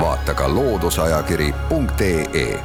[0.00, 2.60] vaata ka looduseajakiri.ee.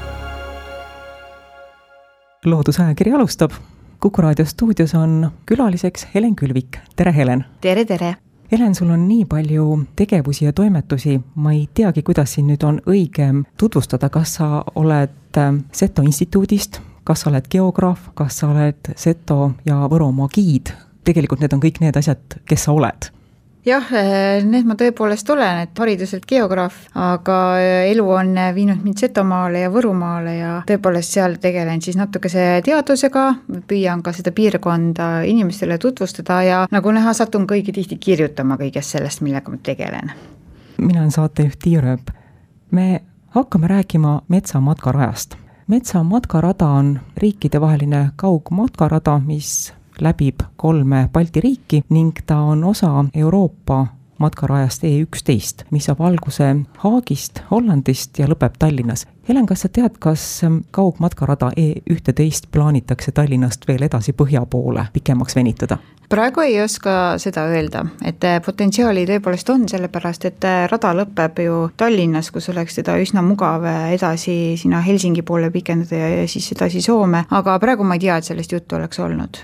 [2.45, 3.51] loodusajakiri alustab.
[3.99, 7.45] kuku raadio stuudios on külaliseks Helen Külvik, tere Helen!
[7.61, 8.15] tere, tere!
[8.51, 12.81] Helen, sul on nii palju tegevusi ja toimetusi, ma ei teagi, kuidas sind nüüd on
[12.85, 18.93] õigem tutvustada, kas sa oled ähm, Seto instituudist, kas sa oled geograaf, kas sa oled
[18.95, 20.69] Seto ja Võromaa giid?
[21.03, 23.22] tegelikult need on kõik need asjad, kes sa oled
[23.65, 29.03] jah, eh, need ma tõepoolest olen, et hariduselt geograaf, aga eh, elu on viinud mind
[29.03, 33.25] Setomaale ja Võrumaale ja tõepoolest seal tegelen siis natukese teadusega,
[33.69, 38.97] püüan ka seda piirkonda inimestele tutvustada ja nagu näha, satun ka õige tihti kirjutama kõigest
[38.97, 40.11] sellest, millega ma tegelen.
[40.77, 42.11] mina olen saatejuht Tiia Rööp.
[42.71, 43.03] me
[43.35, 45.35] hakkame rääkima metsamatkarajast.
[45.67, 53.85] metsamatkarada on riikidevaheline kaugmatkarada, mis läbib kolme Balti riiki ning ta on osa Euroopa
[54.23, 56.47] matkarajast E üksteist, mis saab alguse
[56.83, 59.07] Haagist, Hollandist ja lõpeb Tallinnas.
[59.27, 60.23] Helen, kas sa tead, kas
[60.75, 65.79] kaugmatkarada E ühteteist plaanitakse Tallinnast veel edasi põhja poole pikemaks venitada?
[66.13, 72.29] praegu ei oska seda öelda, et potentsiaali tõepoolest on, sellepärast et rada lõpeb ju Tallinnas,
[72.31, 77.57] kus oleks teda üsna mugav edasi sinna Helsingi poole pikendada ja siis edasi Soome, aga
[77.63, 79.41] praegu ma ei tea, et sellest juttu oleks olnud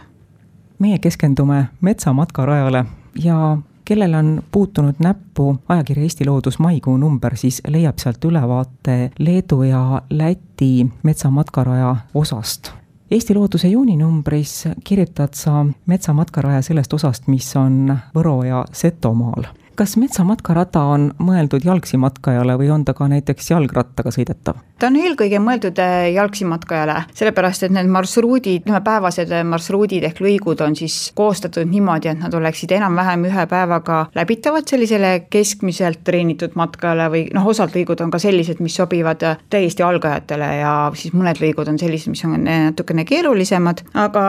[0.79, 2.85] meie keskendume metsamatkarajale
[3.23, 9.63] ja kellel on puutunud näppu ajakirja Eesti Loodus maikuu number, siis leiab sealt ülevaate Leedu
[9.63, 12.71] ja Läti metsamatkaraja osast.
[13.11, 20.81] Eesti Looduse juuninumbris kirjutad sa metsamatkaraja sellest osast, mis on Võro ja Setomaal kas metsamatkarada
[20.91, 24.57] on mõeldud jalgsi matkajale või on ta ka näiteks jalgrattaga sõidetav?
[24.79, 30.03] ta on eelkõige mõeldud äh, jalgsi matkajale, sellepärast et need marsruudid, ütleme päevased äh, marsruudid
[30.07, 36.03] ehk lõigud on siis koostatud niimoodi, et nad oleksid enam-vähem ühe päevaga läbitavad sellisele keskmiselt
[36.07, 40.73] treenitud matkajale või noh, osad lõigud on ka sellised, mis sobivad äh, täiesti algajatele ja
[40.95, 44.25] siis mõned lõigud on sellised, mis on natukene keerulisemad, aga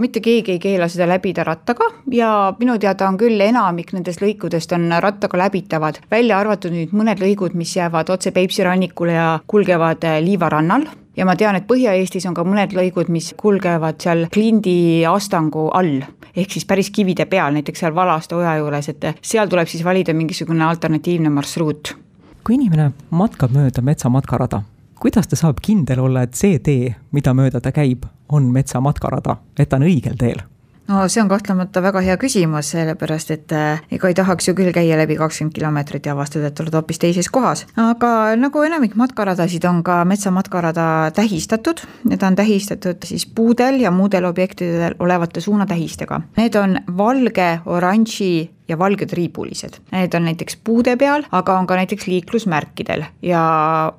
[0.00, 4.76] mitte keegi ei keela seda läbida rattaga ja minu teada on küll enamik nendest lõikudest
[4.76, 10.06] on rattaga läbitavad, välja arvatud nüüd mõned lõigud, mis jäävad otse Peipsi rannikule ja kulgevad
[10.08, 10.86] äh, Liiva rannal
[11.18, 16.02] ja ma tean, et Põhja-Eestis on ka mõned lõigud, mis kulgevad seal Klindi astangu all,
[16.34, 20.14] ehk siis päris kivide peal, näiteks seal Valaste oja juures, et seal tuleb siis valida
[20.14, 21.96] mingisugune alternatiivne marsruut.
[22.44, 24.62] kui inimene matkab mööda metsamatkarada,
[25.00, 29.68] kuidas ta saab kindel olla, et see tee, mida mööda ta käib, on metsamatkarada, et
[29.68, 30.40] ta on õigel teel?
[30.88, 34.72] No see on kahtlemata väga hea küsimus, sellepärast et äh, ega ei tahaks ju küll
[34.74, 37.66] käia läbi kakskümmend kilomeetrit ja avastada, et oled hoopis teises kohas.
[37.76, 44.28] aga nagu enamik matkaradasid, on ka metsamatkarada tähistatud, need on tähistatud siis puudel ja muudel
[44.28, 46.20] objektidel olevate suunatähistega.
[46.36, 49.78] Need on valge, oranži ja valged riibulised.
[49.92, 53.42] Need on näiteks puude peal, aga on ka näiteks liiklusmärkidel ja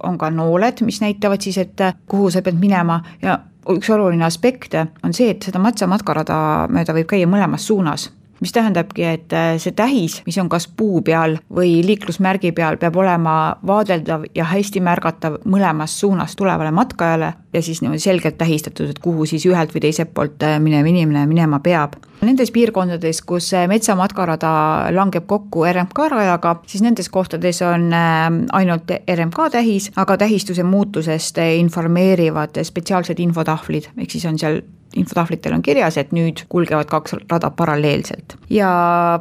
[0.03, 4.75] on ka nooled, mis näitavad siis, et kuhu sa pead minema ja üks oluline aspekt
[5.03, 6.39] on see, et seda matsamatkarada
[6.71, 8.09] mööda võib käia mõlemas suunas
[8.41, 12.95] mis tähendabki, et äh, see tähis, mis on kas puu peal või liiklusmärgi peal, peab
[13.00, 13.35] olema
[13.67, 19.27] vaadeldav ja hästi märgatav mõlemast suunast tulevale matkajale ja siis niimoodi selgelt tähistatud, et kuhu
[19.29, 21.97] siis ühelt või teiselt poolt äh, minev inimene minema peab.
[22.23, 24.51] Nendes piirkondades, kus äh, metsamatkarada
[24.95, 32.59] langeb kokku RMK rajaga, siis nendes kohtades on ainult RMK tähis, aga tähistuse muutusest informeerivad
[32.63, 34.62] spetsiaalsed infotahvlid, ehk siis on seal
[34.95, 38.38] infotahvlitel on kirjas, et nüüd kulgevad kaks rada paralleelselt.
[38.50, 38.69] ja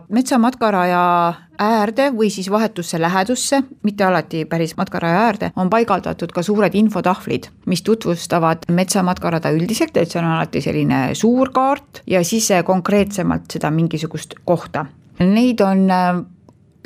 [0.09, 6.75] metsamatkaraja äärde või siis vahetusse lähedusse, mitte alati päris matkaraja äärde, on paigaldatud ka suured
[6.75, 13.51] infotahvlid, mis tutvustavad metsamatkarada üldiselt, et see on alati selline suur kaart ja siis konkreetsemalt
[13.53, 14.87] seda mingisugust kohta.
[15.19, 15.89] Neid on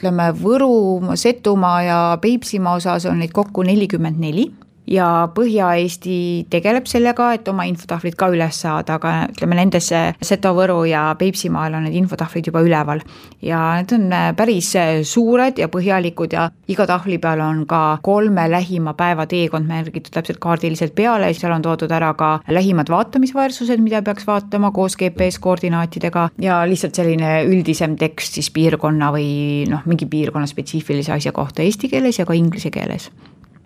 [0.02, 4.48] ütleme, Võru, Setumaa ja Peipsimaa osas on neid kokku nelikümmend neli
[4.86, 10.82] ja Põhja-Eesti tegeleb sellega, et oma infotahvlid ka üles saada, aga ütleme nendes Seto, Võru
[10.88, 13.02] ja Peipsimaal on need infotahvlid juba üleval.
[13.42, 14.72] ja need on päris
[15.08, 20.38] suured ja põhjalikud ja iga tahvli peal on ka kolme lähima päeva teekond märgitud täpselt
[20.42, 26.28] kaardiliselt peale, seal on toodud ära ka lähimad vaatamisväärsused, mida peaks vaatama koos GPS koordinaatidega
[26.42, 29.28] ja lihtsalt selline üldisem tekst siis piirkonna või
[29.70, 33.10] noh, mingi piirkonna spetsiifilise asja kohta eesti keeles ja ka inglise keeles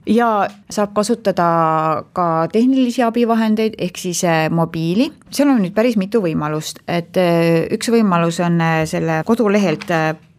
[0.07, 1.49] ja saab kasutada
[2.17, 7.67] ka tehnilisi abivahendeid, ehk siis eh, mobiili, seal on nüüd päris mitu võimalust, et eh,
[7.75, 9.91] üks võimalus on eh, selle kodulehelt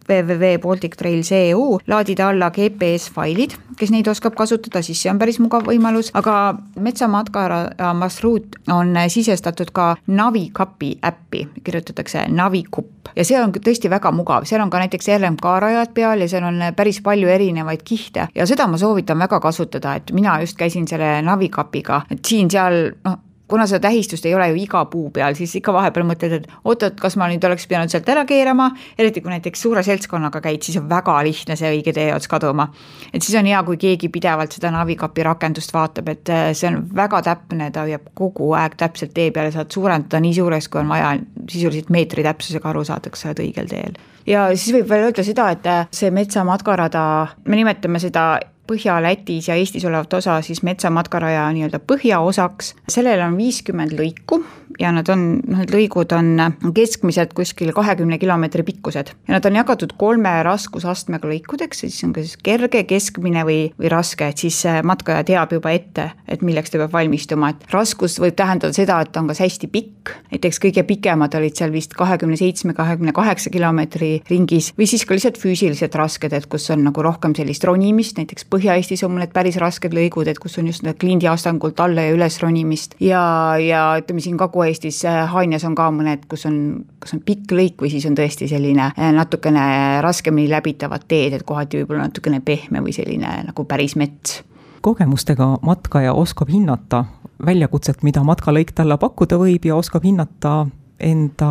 [0.08, 6.56] www.baltictrails.eu laadida alla GPS-failid, kes neid oskab kasutada, siis see on päris mugav võimalus, aga
[6.80, 14.46] Metsamatkaja marsruut on sisestatud ka Navikapi äppi, kirjutatakse Navikupp ja see on tõesti väga mugav,
[14.48, 18.46] seal on ka näiteks RMK rajad peal ja seal on päris palju erinevaid kihte ja
[18.48, 23.66] seda ma soovitan väga kasutada, et mina just käisin selle Navikapiga, et siin-seal noh, kuna
[23.66, 27.16] seda tähistust ei ole ju iga puu peal, siis ikka vahepeal mõtled, et oot-oot, kas
[27.20, 30.88] ma nüüd oleks pidanud sealt ära keerama, eriti kui näiteks suure seltskonnaga käid, siis on
[30.90, 32.68] väga lihtne see õige teeots kaduma.
[33.12, 36.82] et siis on hea, kui keegi pidevalt seda Navikapi rakendust vaatab, et äh, see on
[36.94, 40.82] väga täpne, ta hoiab kogu aeg täpselt tee peal ja saad suurendada nii suureks, kui
[40.82, 41.16] on vaja,
[41.50, 43.98] sisuliselt meetri täpsusega aru saada, kas sa oled õigel teel.
[44.26, 47.02] ja siis võib veel öelda seda, et see metsamatkarada,
[47.44, 48.30] me nimetame seda
[48.68, 54.42] Põhja-Lätis ja Eestis olevat osa siis metsamatkaraja nii-öelda põhjaosaks, sellel on viiskümmend lõiku
[54.78, 59.12] ja nad on, noh need lõigud on keskmiselt kuskil kahekümne kilomeetri pikkused.
[59.28, 63.90] ja nad on jagatud kolme raskusastmega lõikudeks, siis on ka siis kerge, keskmine või, või
[63.92, 68.36] raske, et siis matkaja teab juba ette, et milleks ta peab valmistuma, et raskus võib
[68.38, 72.38] tähendada seda, et ta on kas hästi pikk, näiteks kõige pikemad olid seal vist kahekümne
[72.38, 77.02] seitsme, kahekümne kaheksa kilomeetri ringis, või siis ka lihtsalt füüsiliselt rasked, et kus on nagu
[77.04, 80.86] rohkem sellist ronimist, näiteks Põhja-Eestis on mul need päris rasked lõigud, et kus on just
[80.98, 83.20] klindi astangult alla ja üles ronimist ja,
[83.60, 86.56] ja ütleme siin Kagu-Eestis äh, Haanjas on ka mõned, kus on,
[87.00, 91.44] kas on pikk lõik või siis on tõesti selline äh, natukene raskemini läbitavad teed, et
[91.48, 94.42] kohati võib-olla natukene pehme või selline nagu päris mets.
[94.84, 97.06] Kogemustega matkaja oskab hinnata
[97.44, 100.66] väljakutset, mida matkalõik talle pakkuda võib ja oskab hinnata
[101.00, 101.50] enda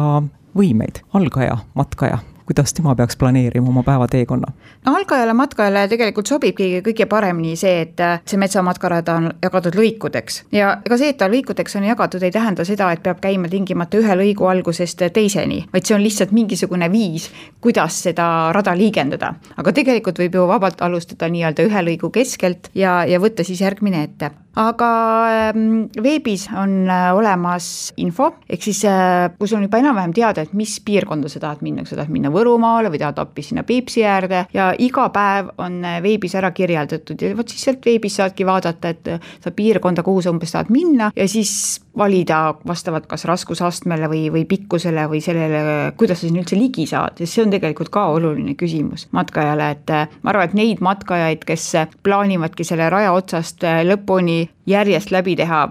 [0.57, 4.51] võimeid, algaja matkaja, kuidas tema peaks planeerima oma päevateekonna?
[4.85, 10.77] algajale matkajale tegelikult sobibki kõige paremini see, et äh, see metsamatkarada on jagatud lõikudeks ja
[10.85, 14.17] ega see, et ta lõikudeks on jagatud, ei tähenda seda, et peab käima tingimata ühe
[14.21, 17.29] lõigu algusest teiseni, vaid see on lihtsalt mingisugune viis,
[17.61, 19.33] kuidas seda rada liigendada.
[19.57, 24.03] aga tegelikult võib ju vabalt alustada nii-öelda ühe lõigu keskelt ja, ja võtta siis järgmine
[24.07, 24.91] ette aga
[25.51, 30.43] ähm, veebis on äh, olemas info, ehk siis äh, kui sul on juba enam-vähem teada,
[30.43, 33.63] et mis piirkonda sa tahad minna, kas sa tahad minna Võrumaale või tahad hoopis sinna
[33.67, 38.17] Peipsi äärde ja iga päev on äh, veebis ära kirjeldatud ja vot siis sealt veebis
[38.17, 39.11] saadki vaadata, et
[39.43, 41.11] sa piirkonda, kuhu sa umbes tahad minna.
[41.15, 41.53] Ja siis
[41.97, 45.61] valida vastavalt kas raskusastmele või, või pikkusele või sellele,
[45.97, 49.93] kuidas sa sinna üldse ligi saad, sest see on tegelikult ka oluline küsimus matkajale, et
[50.21, 51.69] ma arvan, et neid matkajaid, kes
[52.05, 55.63] plaanivadki selle raja otsast lõpuni järjest läbi teha,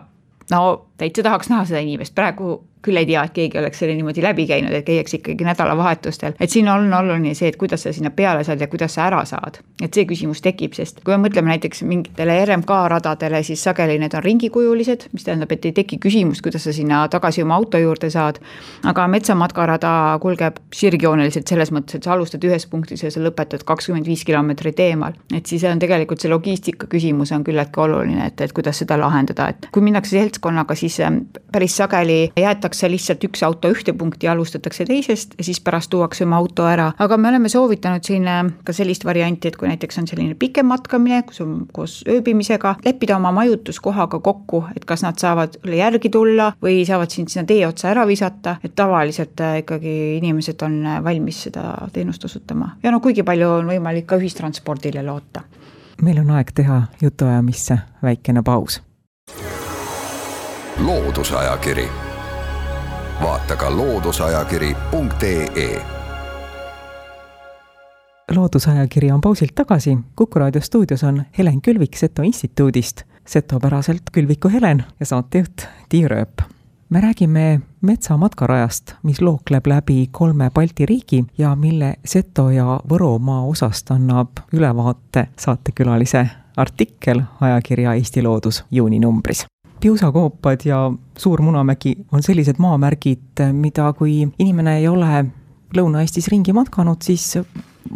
[0.52, 0.62] no
[0.99, 4.47] täitsa tahaks näha seda inimest, praegu küll ei tea, et keegi oleks selle niimoodi läbi
[4.49, 6.37] käinud, et käiakse ikkagi nädalavahetustel.
[6.41, 9.25] et siin on oluline see, et kuidas sa sinna peale saad ja kuidas sa ära
[9.25, 9.61] saad.
[9.83, 14.15] et see küsimus tekib, sest kui me mõtleme näiteks mingitele RMK radadele, siis sageli need
[14.15, 18.11] on ringikujulised, mis tähendab, et ei teki küsimust, kuidas sa sinna tagasi oma auto juurde
[18.11, 18.41] saad.
[18.85, 24.06] aga metsamatkarada kulgeb sirgjooneliselt selles mõttes, et sa alustad ühes punktis ja sa lõpetad kakskümmend
[24.06, 25.12] viis kilomeetrit eemal.
[25.35, 29.49] et siis on tegelikult see logistika küsimus on küllaltki oluline, et, et kuidas seda lahendada,
[29.49, 34.29] et kui minnakse seltskonnaga, siis ähm, päris sageli jäetakse tuuakse lihtsalt üks auto ühte punkti,
[34.29, 38.43] alustatakse teisest ja siis pärast tuuakse oma auto ära, aga me oleme soovitanud siin äh,
[38.65, 43.17] ka sellist varianti, et kui näiteks on selline pikem matkamine, kus on koos ööbimisega, leppida
[43.17, 47.89] oma majutuskohaga kokku, et kas nad saavad järgi tulla või saavad sind sinna tee otsa
[47.95, 52.75] ära visata, et tavaliselt äh, ikkagi inimesed on äh, valmis seda teenust osutama.
[52.83, 55.47] Ja noh, kuigi palju on võimalik ka ühistranspordile loota.
[56.03, 58.83] meil on aeg teha jutuajamisse väikene paus.
[60.77, 61.89] Loodusajakiri
[63.23, 65.82] vaata ka looduseajakiri.ee.
[68.35, 74.85] loodusajakiri on pausilt tagasi, Kuku raadio stuudios on Helen Külvik Seto instituudist, setopäraselt Külviku Helen
[75.01, 76.43] ja saatejuht Tiia Rööp.
[76.91, 83.91] me räägime metsamatkarajast, mis lookleb läbi kolme Balti riigi ja mille Seto ja Võromaa osast
[83.91, 89.46] annab ülevaate saatekülalise artikkel ajakirja Eesti Loodus juuninumbris
[89.81, 95.25] piusakoopad ja Suur Munamägi on sellised maamärgid, mida kui inimene ei ole
[95.77, 97.35] Lõuna-Eestis ringi matkanud, siis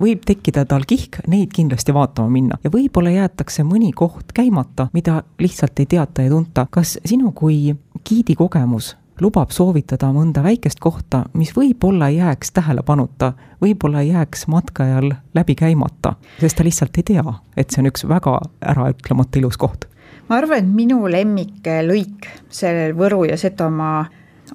[0.00, 5.22] võib tekkida tal kihk neid kindlasti vaatama minna ja võib-olla jäetakse mõni koht käimata, mida
[5.38, 6.66] lihtsalt ei teata ja tunta.
[6.70, 14.02] kas sinu kui giidi kogemus lubab soovitada mõnda väikest kohta, mis võib-olla jääks tähelepanuta, võib-olla
[14.02, 18.38] jääks matkajal läbi käimata, sest ta lihtsalt ei tea, et see on üks väga
[18.72, 19.84] äraütlemata ilus koht?
[20.30, 24.04] Ma arvan, et minu lemmiklõik sellel Võru ja Setomaa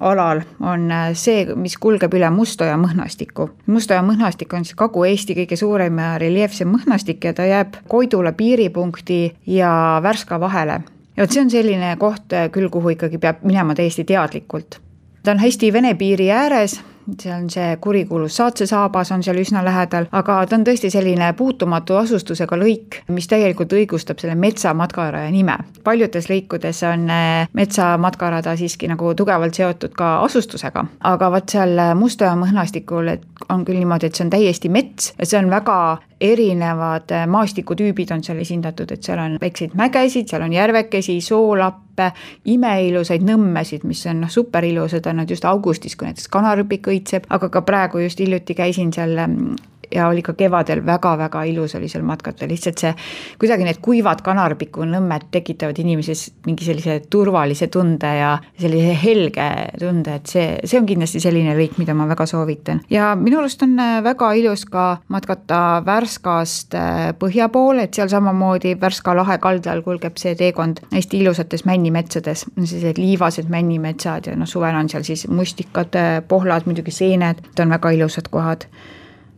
[0.00, 3.50] alal on see, mis kulgeb üle Mustoja mõhnastiku.
[3.72, 9.20] Mustoja mõhnastik on siis Kagu-Eesti kõige suurem ja reljeefsem mõhnastik ja ta jääb Koidula piiripunkti
[9.52, 9.70] ja
[10.02, 10.80] Värska vahele
[11.16, 14.80] ja vot see on selline koht küll, kuhu ikkagi peab minema täiesti teadlikult.
[15.22, 16.80] ta on hästi Vene piiri ääres
[17.22, 21.32] see on see kurikuulus Saatse saabas on seal üsna lähedal, aga ta on tõesti selline
[21.38, 25.58] puutumatu asustusega lõik, mis täielikult õigustab selle metsamatkarada nime.
[25.84, 32.34] paljudes lõikudes on eh, metsamatkarada siiski nagu tugevalt seotud ka asustusega, aga vot seal Mustoja
[32.36, 33.14] mõhnastikul,
[33.48, 35.78] on küll niimoodi, et see on täiesti mets ja see on väga
[36.20, 42.10] erinevad eh, maastikutüübid on seal esindatud, et seal on väikseid mägesid, seal on järvekesi, soolappe,
[42.52, 47.50] imeilusaid nõmmesid, mis on noh, superilusad on nad just augustis, kui näiteks kanarõpik õitseb, aga
[47.52, 49.56] ka praegu just hiljuti käisin seal mm,
[49.94, 52.92] ja oli ka kevadel väga-väga ilus oli seal matkata, lihtsalt see,
[53.40, 59.48] kuidagi need kuivad kanarpiku nõmmed tekitavad inimeses mingi sellise turvalise tunde ja sellise helge
[59.80, 62.82] tunde, et see, see on kindlasti selline lõik, mida ma väga soovitan.
[62.90, 68.10] ja minu arust on äh, väga ilus ka matkata Värskast äh, põhja poole, et seal
[68.12, 74.48] samamoodi Värska lahe kaldal kulgeb see teekond hästi ilusates männimetsades, sellised liivased männimetsad ja noh,
[74.50, 78.66] suvel on seal siis mustikad, äh, pohlad, muidugi seened, et on väga ilusad kohad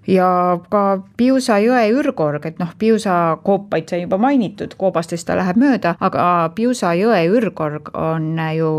[0.08, 0.82] ja ka
[1.16, 6.24] Piusa jõe ürgorg, et noh, Piusa koopaid sai juba mainitud, koobastest ta läheb mööda, aga
[6.56, 8.70] Piusa jõe ürgorg on ju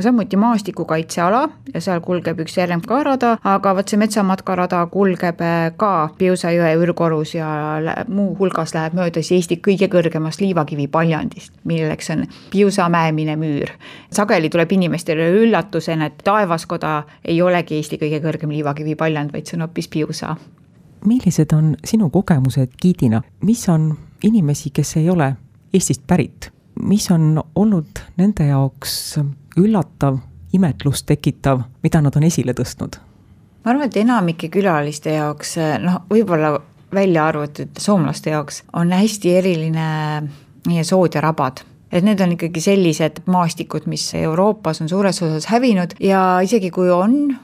[0.00, 1.42] samuti maastikukaitseala
[1.74, 5.42] ja seal kulgeb üks RMK rada, aga vot see metsamatkarada kulgeb
[5.80, 7.48] ka Piusa jõe ürgorus ja
[8.08, 13.74] muuhulgas läheb mööda siis Eesti kõige kõrgemast liivakivi paljandist, milleks on Piusa mäemine müür.
[14.10, 19.58] sageli tuleb inimestele üllatusena, et taevaskoda ei olegi Eesti kõige kõrgem liivakivi paljand, vaid see
[19.58, 20.36] on hoopis Piusa
[21.04, 23.90] millised on sinu kogemused giidina, mis on
[24.24, 25.34] inimesi, kes ei ole
[25.74, 26.50] Eestist pärit,
[26.82, 29.18] mis on olnud nende jaoks
[29.58, 30.18] üllatav,
[30.52, 32.96] imetlust tekitav, mida nad on esile tõstnud?
[33.66, 36.52] ma arvan, et enamike külaliste jaoks, noh, võib-olla
[36.94, 39.88] välja arvatud soomlaste jaoks, on hästi eriline
[40.66, 41.64] meie sood ja rabad.
[41.92, 46.90] Et need on ikkagi sellised maastikud, mis Euroopas on suures osas hävinud ja isegi kui
[46.90, 47.36] on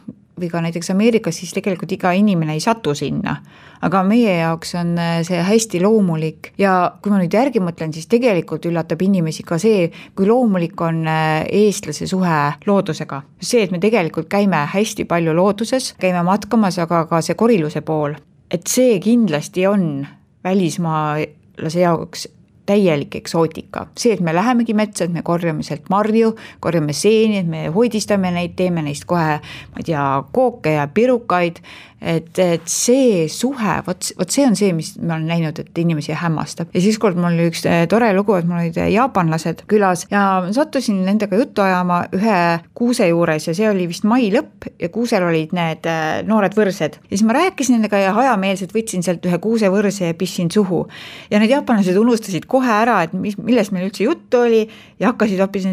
[0.43, 3.37] või ka näiteks Ameerikas, siis tegelikult iga inimene ei satu sinna.
[3.83, 8.07] aga meie jaoks on äh, see hästi loomulik ja kui ma nüüd järgi mõtlen, siis
[8.07, 13.23] tegelikult üllatab inimesi ka see, kui loomulik on äh, eestlase suhe loodusega.
[13.41, 18.15] see, et me tegelikult käime hästi palju looduses, käime matkamas, aga ka see koriluse pool,
[18.51, 20.07] et see kindlasti on
[20.45, 22.29] välismaalase jaoks
[22.67, 23.87] täielik eksootika.
[23.99, 28.31] see, et me lähemegi metsa, et me korjame sealt marju, korjame seeni, et me hoidistame
[28.31, 31.63] neid, teeme neist kohe, ma ei tea, kooke ja pirukaid
[32.03, 36.15] et, et see suhe, vot, vot see on see, mis ma olen näinud, et inimesi
[36.19, 36.73] hämmastab.
[36.75, 40.07] ja siis kord mul oli üks eh, tore lugu, et mul olid eh, jaapanlased külas
[40.11, 42.39] ja sattusin nendega juttu ajama ühe
[42.79, 46.99] kuuse juures ja see oli vist mai lõpp ja kuusel olid need eh, noored võrsed.
[46.99, 50.85] ja siis ma rääkisin nendega ja hajameelselt võtsin sealt ühe kuusevõrse ja pistsin suhu.
[51.31, 54.67] ja need jaapanlased unustasid kohe ära, et mis, millest meil üldse juttu oli
[55.01, 55.69] ja hakkasid hoopis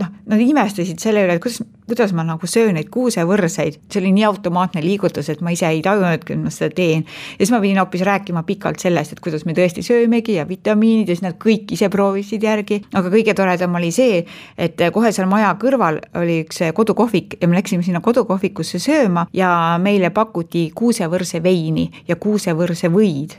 [0.00, 4.10] noh, nad imestasid selle üle, et kuidas, kuidas ma nagu söön neid kuusevõrseid, see oli
[4.16, 7.04] nii automaatne liigutus, et ma ise ei tajunudki, et ma seda teen.
[7.06, 11.10] ja siis ma pidin hoopis rääkima pikalt sellest, et kuidas me tõesti söömegi ja vitamiinid
[11.10, 14.24] ja siis nad kõik ise proovisid järgi, aga kõige toredam oli see,
[14.58, 19.50] et kohe seal maja kõrval oli üks kodukohvik ja me läksime sinna kodukohvikusse sööma ja
[19.82, 23.38] meile pakuti kuusevõrse veini ja kuusevõrse võid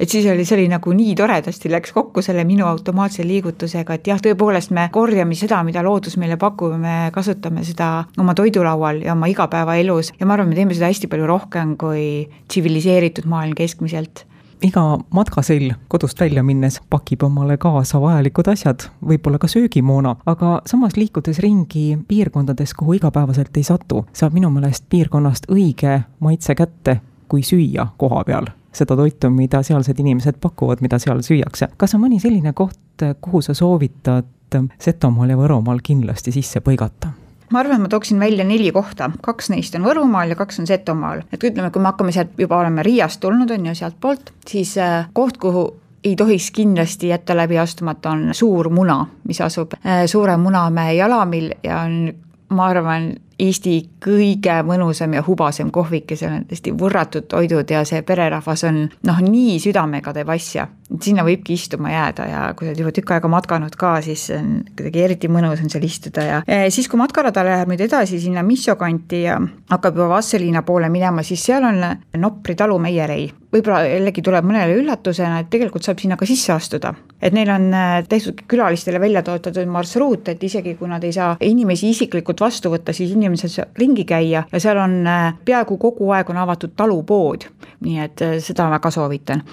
[0.00, 4.10] et siis oli, see oli nagu nii toredasti läks kokku selle minu automaatse liigutusega, et
[4.10, 9.14] jah, tõepoolest me korjame seda, mida loodus meile pakub me kasutame seda oma toidulaual ja
[9.14, 12.06] oma igapäevaelus ja ma arvan, me teeme seda hästi palju rohkem kui
[12.48, 14.26] tsiviliseeritud maailm keskmiselt.
[14.64, 14.82] Iga
[15.12, 21.42] matkasõll kodust välja minnes pakib omale kaasa vajalikud asjad, võib-olla ka söögimoona, aga samas liikudes
[21.44, 27.90] ringi piirkondades, kuhu igapäevaselt ei satu, saab minu meelest piirkonnast õige maitse kätte, kui süüa
[28.00, 31.70] koha peal seda toitu, mida sealsed inimesed pakuvad, mida seal süüakse.
[31.76, 34.30] kas on mõni selline koht, kuhu sa soovitad
[34.78, 37.10] Setomaal ja Võromaal kindlasti sisse põigata?
[37.52, 41.22] ma arvan, ma tooksin välja neli kohta, kaks neist on Võrumaal ja kaks on Setomaal.
[41.32, 45.08] et ütleme, kui me hakkame sealt juba oleme Riiast tulnud, on ju, sealtpoolt, siis äh,
[45.12, 45.64] koht, kuhu
[46.04, 51.52] ei tohiks kindlasti jätta läbi astumata, on Suur Muna, mis asub äh, Suure Munamäe jalamil
[51.62, 52.12] ja on
[52.54, 53.74] ma arvan, Eesti
[54.04, 58.80] kõige mõnusam ja hubasem kohvik ja seal on tõesti võrratud toidud ja see pererahvas on
[59.08, 60.68] noh, nii südamega teeb asja,
[61.02, 64.60] sinna võibki istuma jääda ja kui sa oled juba tükk aega matkanud ka, siis on
[64.76, 68.44] kuidagi eriti mõnus on seal istuda ja eh, siis, kui matkarada läheb nüüd edasi sinna
[68.46, 71.82] Misso kanti ja hakkab juba Vastseliina poole minema, siis seal on
[72.20, 76.94] Nopri talu meierei võib-olla jällegi tuleb mõnele üllatusena, et tegelikult saab sinna ka sisse astuda.
[77.22, 81.36] et neil on äh, tehtud külalistele välja töötatud marsruut, et isegi kui nad ei saa
[81.40, 86.10] inimesi isiklikult vastu võtta, siis inimesed saavad ringi käia ja seal on äh, peaaegu kogu
[86.12, 87.48] aeg on avatud talupood,
[87.80, 89.44] nii et äh, seda väga soovitan.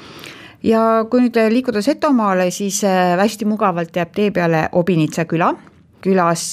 [0.63, 5.55] Ja kui nüüd liikuda Setomaale, siis hästi mugavalt jääb tee peale Obinitsa küla
[6.01, 6.43] külas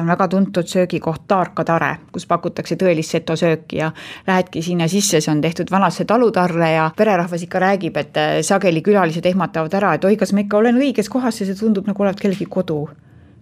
[0.00, 3.90] on väga tuntud söögikoht Taarka tare, kus pakutakse tõelist seto sööki ja
[4.26, 9.26] lähedki sinna sisse, see on tehtud vanasse talutarre ja pererahvas ikka räägib, et sageli külalised
[9.26, 12.20] ehmatavad ära, et oi, kas ma ikka olen õiges kohas ja see tundub nagu olevat
[12.20, 12.84] kellegi kodu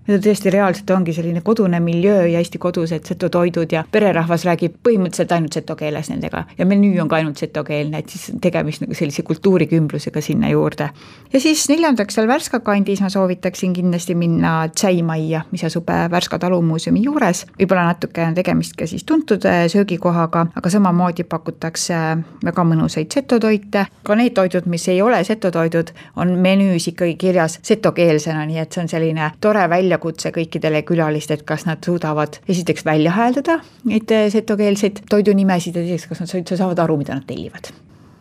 [0.08, 4.78] ja tõesti reaalselt ongi selline kodune miljöö ja hästi kodused seto toidud ja pererahvas räägib
[4.86, 6.44] põhimõtteliselt ainult seto keeles nendega.
[6.58, 10.90] Ja menüü on ka ainult setokeelne, et siis tegemist nagu sellise kultuurikümblusega sinna juurde.
[11.32, 16.38] ja siis neljandaks seal Värska kandis ma soovitaksin kindlasti minna tšaimajja, mis asub äh, Värska
[16.38, 22.64] talumuuseumi juures, võib-olla natuke on tegemist ka siis tuntud söögikohaga, aga samamoodi pakutakse äh, väga
[22.64, 28.62] mõnusaid setotoite, ka need toidud, mis ei ole setotoidud, on menüüs ikkagi kirjas setokeelsena, nii
[28.62, 33.12] et see on selline tore välja väljakutse kõikidele külalistele, et kas nad suudavad esiteks välja
[33.16, 37.72] hääldada neid eh, setokeelseid toidunimesid ja teiseks, kas nad üldse saavad aru, mida nad tellivad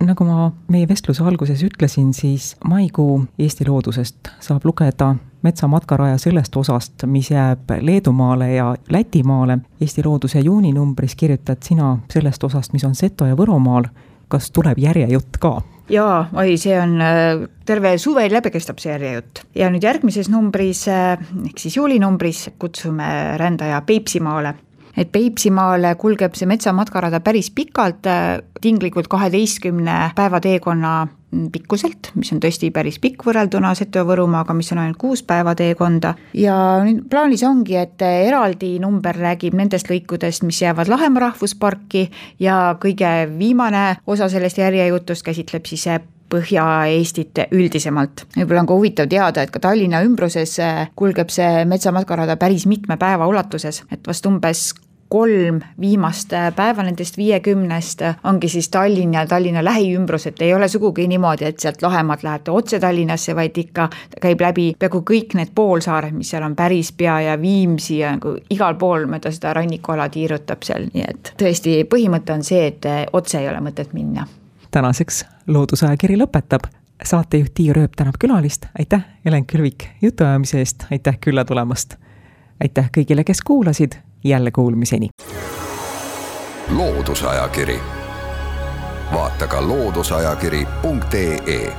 [0.05, 7.05] nagu ma meie vestluse alguses ütlesin, siis maikuu Eesti loodusest saab lugeda metsamatkaraja sellest osast,
[7.09, 9.59] mis jääb Leedumaale ja Lätimaale.
[9.81, 13.87] Eesti Looduse juuninumbris kirjutad sina sellest osast, mis on Seto ja Võromaal.
[14.27, 15.55] Kas tuleb järjejutt ka?
[15.91, 20.87] jaa, oi, see on äh, terve suve läbi kestab see järjejutt ja nüüd järgmises numbris
[20.91, 23.09] äh, ehk siis juulinumbris kutsume
[23.41, 24.55] rändaja Peipsimaale
[24.97, 30.95] et Peipsimaale kulgeb see metsamatkarada päris pikalt, äh, tinglikult kaheteistkümne päeva teekonna
[31.51, 35.55] pikkuselt, mis on tõesti päris pikk võrrelduna Seto ja Võrumaaga, mis on ainult kuus päeva
[35.55, 36.15] teekonda.
[36.33, 42.75] ja nüüd plaanis ongi, et eraldi number räägib nendest lõikudest, mis jäävad Lahemaa rahvusparki ja
[42.81, 45.87] kõige viimane osa sellest järjejutust käsitleb siis
[46.25, 48.25] Põhja-Eestit üldisemalt.
[48.33, 50.57] võib-olla on ka huvitav teada, et ka Tallinna ümbruses
[50.97, 54.71] kulgeb see metsamatkarada päris mitme päeva ulatuses, et vast umbes
[55.09, 61.07] kolm viimast päeva nendest viiekümnest ongi siis Tallinn ja Tallinna lähiümbrus, et ei ole sugugi
[61.07, 63.89] niimoodi, et sealt Lahemaalt lähete otse Tallinnasse, vaid ikka
[64.21, 68.75] käib läbi peaaegu kõik need poolsaared, mis seal on, Pärispea ja Viimsi ja nagu igal
[68.81, 73.49] pool mööda seda rannikuala tiirutab seal, nii et tõesti, põhimõte on see, et otse ei
[73.49, 74.27] ole mõtet minna.
[74.71, 76.65] tänaseks Loodusajakiri lõpetab
[77.03, 81.95] saatejuht Tiia Rööp tänab külalist, aitäh, Helen Külvik jutuajamise eest, aitäh külla tulemast!
[82.63, 85.09] aitäh kõigile, kes kuulasid jälle kuulmiseni.
[86.77, 87.79] loodusajakiri,
[89.13, 91.73] vaata ka looduseajakiri.ee